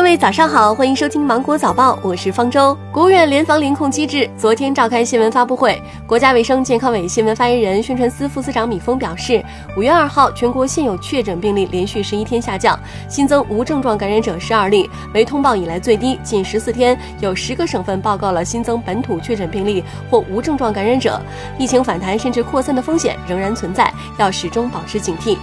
[0.00, 2.74] 各位早上好，欢迎收听芒果早报，我是方舟。
[2.90, 9.44] 国务院联防联控机制昨天召开新闻发布会，国家卫生健康委新闻发言人、宣传司副司长米峰表示，
[9.76, 16.18] 五月二号全国现有确诊病例连续十一天下降，新增无症状感染者十二例，为通报以来最低。
[16.22, 21.20] 近十四天有十个省份报告了新增本土确诊病例或无症状感染者，
[21.58, 25.36] 疫情反弹甚至扩散的风险仍然存在，要始终保持警惕。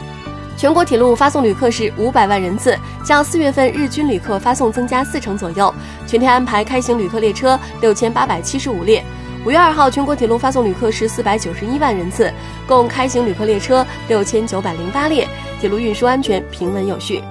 [0.58, 2.76] 全国铁路发送旅客是五百万人次，
[3.06, 5.72] 较四月份日均旅客发送增加四成左右。
[6.08, 9.06] 全天安排开行旅客列车六千八百七十五列。
[9.46, 12.34] 五月二号，全国铁路发送旅客是四百九十一万人次，
[12.66, 15.28] 共开行旅客列车六千九百零八列，
[15.60, 17.22] 铁路运输安全平稳有序。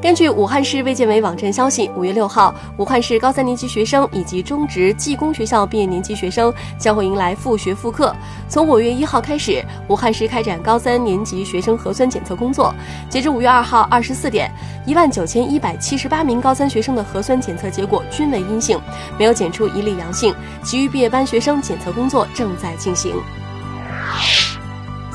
[0.00, 8.14] 根据武汉市卫健委网站消息，五月六号，武汉市高三年级学生以及中职技工学校毕业年级学生将会迎来复学复课。
[8.48, 12.72] 从五月一号开始，武汉市开展高三年级学生核酸检测工作。
[13.10, 14.50] 截至五月二号二十四点，
[14.86, 18.80] 一万九千一百七十八名高三学生的核酸检测结果均为阴性，
[19.18, 20.34] 没有检出一例阳性。
[20.62, 23.12] 其余毕业班学生检测工作正在进行。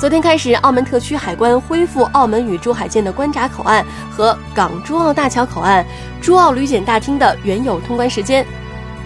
[0.03, 5.85] 昨天开始，澳门特区海关恢复澳门与珠海间的关闸口岸和港珠澳大桥口岸、
[6.21, 8.45] 珠澳旅检大厅的原有通关时间。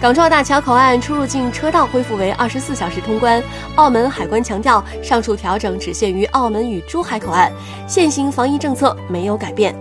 [0.00, 3.40] 港珠澳大桥口岸出入境车道恢复为二十四小时通关。
[3.76, 7.52] 澳门海关强调，上述调整只限于澳门与珠海口岸，
[7.86, 9.72] 现行防疫政策没有改变。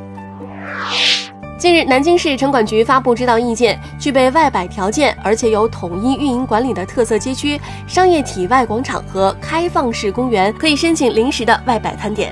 [1.58, 12.31] 近日，南京市城管局发布指导意见，具备外摆条件而且有统一运营管理的特色街区、商业体外广场和开放式公园可以申请临时的外摆摊点。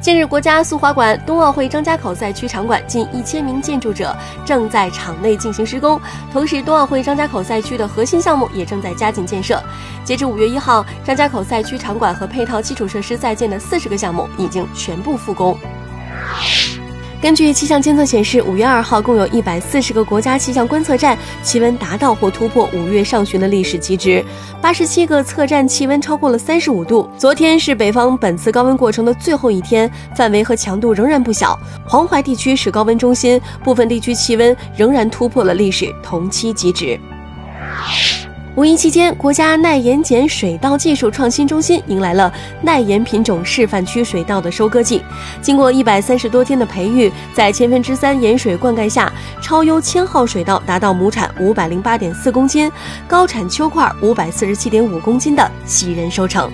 [0.00, 6.00] 近日，国家速滑馆冬奥会张家口赛区场馆近一千名建筑者正在场内进行施工，
[6.32, 9.62] 同时冬奥会张家口赛区的核心项目也正在加紧建设。
[10.02, 15.56] 截至五月一号，张家口赛区场馆和配套基础设施在建的四十个项目已经全部复工。
[17.20, 24.24] 根据气象监测显示，五月二号共有一百四十个国家气象观测站气温达到或突破五月上旬的历史极值，
[24.62, 27.10] 八十七个测站气温超过了三十五度。
[27.18, 31.58] 昨天是北方本次高温过程的最后一天，范围和强度仍然不小。
[31.84, 36.98] 黄淮地区是高温中心，部分地区气温仍然突破了历史同期极值。
[38.58, 45.00] 五一期间，国家耐盐碱水稻技术创新中心迎来了耐盐品种示范区水稻的收割季。
[45.40, 52.68] 经过一百三十多天的培育，在千分之三盐水灌溉下，超优千号水稻达到亩产五百零八点四公斤、
[53.06, 56.50] 高产秋块五百四十七点五公斤的喜人收成。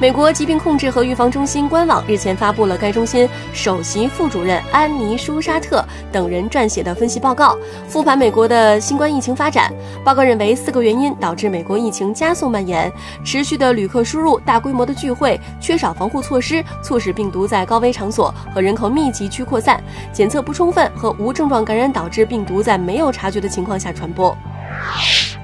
[0.00, 9.74] 美国疾病控制和预防中心官网日前发布了该中心首席副主任安妮·舒沙特等人撰写的分析报告，复盘美国的新冠疫情发展。
[10.04, 12.90] 报告认为，四个原因导致美国疫情加速蔓延：
[13.24, 19.80] 持续的旅客输入、大规模的聚会、缺少防护措施，促使病毒在高危场所和人口密集区扩散；
[20.12, 24.36] 检测不充分和无症状感染导致病毒在没有察觉的情况下传播。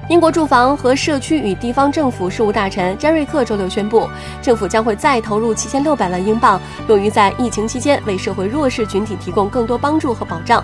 [0.07, 4.07] 英国住房和社区与地方政府事务大臣詹瑞克周六宣布，
[4.39, 10.63] 政府将会再投入七千六百万英镑，用于在疫情期间为社会弱势群体提供更多帮助和保障。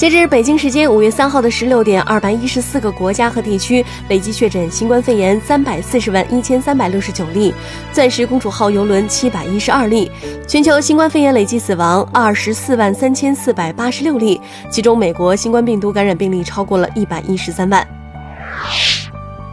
[0.00, 7.52] 截至北京时间五月三号的十六点，二百一十四个国家和地区累计确诊新冠肺炎三百四十万一千三百六十九例，
[7.92, 10.10] 钻石公主号邮轮七百一十二例，
[10.48, 14.40] 全球新冠肺炎累计死亡二十四万三千四百八十六例，
[14.70, 17.86] 其中美国新冠病毒感染病例超过了一百一十三万。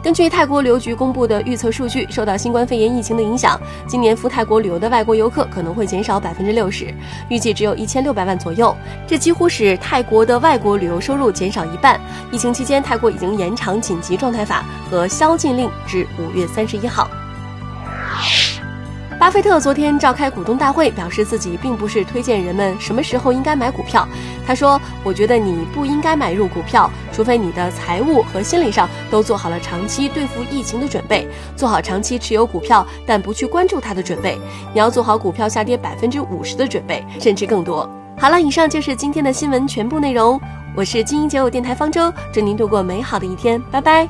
[0.08, 3.60] 根据泰国旅游局公布的预测数据，受到新冠肺炎疫情的影响，
[3.90, 6.94] 今年赴泰国旅游的外国游客可能会减少百分之六十，
[7.28, 8.74] 预计只有一千六百万左右。
[9.06, 12.00] 这几乎使泰国的外国旅游收入减少一半。
[12.32, 17.10] 疫情期间，泰国已经延长紧急状态法和宵禁令至五月三十一号。
[19.28, 24.08] 巴菲特昨天召开股东大会，表示自己并不是推荐人们什么时候应该买股票。
[24.46, 31.28] 他说：“我觉得你不应该买入股票，除非你的财务和心理上都做好了长期对付疫情的准备，
[31.58, 34.40] 做好长期持有股票但不去关注它的准备。
[34.74, 37.86] 你要做好股票下跌百分之五十的准备，甚至更多。”
[38.18, 40.40] 好了，以上就是今天的新闻全部内容。
[40.74, 44.08] 我是精英九五电台方舟，祝您度过美好的一天，拜拜。